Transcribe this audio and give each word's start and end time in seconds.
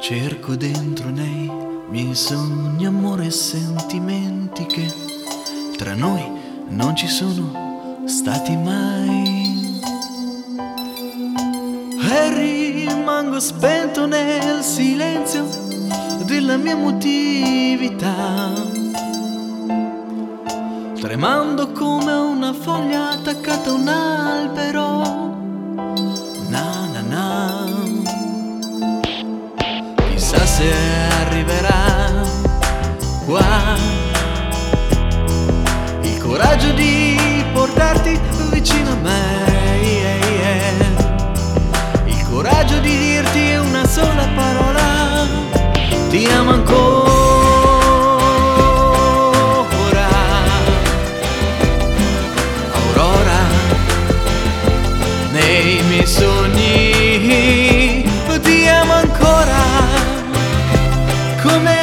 Cerco 0.00 0.56
dentro 0.56 1.10
nei 1.10 1.50
miei 1.90 2.14
sogni, 2.14 2.86
amore 2.86 3.26
e 3.26 3.30
sentimenti 3.30 4.64
che 4.64 4.90
tra 5.76 5.94
noi 5.94 6.24
non 6.68 6.96
ci 6.96 7.08
sono 7.08 8.06
stati 8.06 8.56
mai. 8.56 9.80
E 12.10 12.32
rimango 12.32 13.38
spento 13.38 14.06
nel 14.06 14.62
silenzio 14.62 15.69
della 16.30 16.56
mia 16.56 16.74
emotività, 16.74 18.52
tremando 21.00 21.72
come 21.72 22.12
una 22.12 22.52
foglia 22.52 23.10
attaccata 23.10 23.70
a 23.70 23.72
un 23.72 23.88
albero. 23.88 25.02
Na 26.48 26.86
na 26.92 27.00
na. 27.00 27.66
Chissà 30.12 30.46
se 30.46 30.89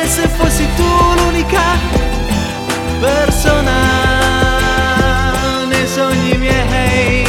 se 0.07 0.27
fossi 0.27 0.67
tu 0.75 0.83
l'unica 1.17 1.61
persona 2.99 3.75
nei 5.67 5.87
sogni 5.87 6.37
miei 6.37 7.27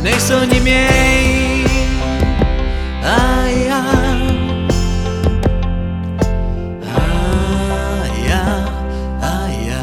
nei 0.00 0.18
sogni 0.18 0.60
miei. 0.60 1.64
Aia 3.04 3.82
aia 8.00 8.42
aia 9.20 9.80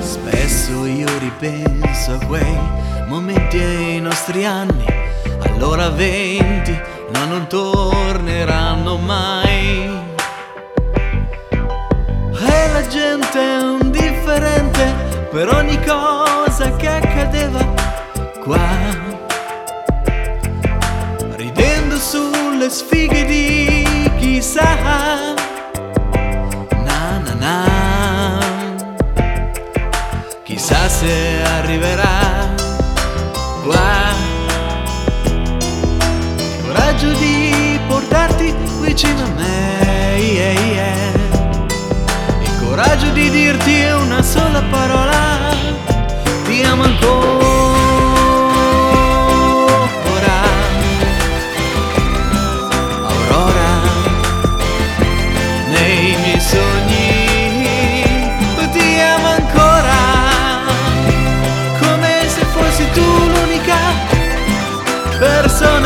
Spesso 0.00 0.86
io 0.86 1.08
ripenso 1.18 2.12
a 2.12 2.26
quei 2.26 2.58
momenti 3.06 3.58
ai 3.58 4.00
nostri 4.00 4.44
anni, 4.44 4.86
allora 5.42 5.88
venti, 5.88 6.78
ma 7.12 7.24
non 7.24 7.46
torneranno 7.48 8.49
è 13.40 13.60
indifferente 13.80 14.84
per 15.30 15.48
ogni 15.48 15.78
cosa 15.84 16.76
che 16.76 16.88
accadeva 16.88 17.64
qua. 18.42 18.68
Ridendo 21.36 21.96
sulle 21.96 22.68
sfighe 22.68 23.24
di 23.24 24.10
chissà. 24.18 24.76
Na 26.84 27.18
na 27.24 27.34
na. 27.34 28.38
Chissà 30.42 30.88
se 30.88 31.42
arriverà 31.56 32.54
qua 33.64 34.12
il 36.36 36.62
coraggio 36.66 37.12
di 37.12 37.78
portarti 37.86 38.54
vicino 38.80 39.22
a 39.22 39.28
me 39.36 39.80
yeah, 40.18 40.52
yeah 40.52 41.09
coraggio 42.82 43.10
di 43.10 43.28
dirti 43.28 43.82
una 43.92 44.22
sola 44.22 44.62
parola, 44.70 45.54
ti 46.46 46.62
amo 46.62 46.84
ancora. 46.84 47.18
Aurora, 53.06 53.70
nei 55.68 56.16
miei 56.22 56.40
sogni, 56.40 57.28
ti 58.72 58.98
amo 58.98 59.26
ancora, 59.26 59.98
come 61.80 62.28
se 62.28 62.44
fossi 62.46 62.90
tu 62.92 63.02
l'unica 63.02 63.76
persona. 65.18 65.79